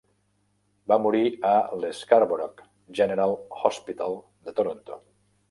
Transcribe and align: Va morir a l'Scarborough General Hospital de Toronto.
Va 0.91 0.95
morir 1.03 1.27
a 1.49 1.51
l'Scarborough 1.81 2.65
General 3.01 3.37
Hospital 3.71 4.19
de 4.49 4.57
Toronto. 4.63 5.01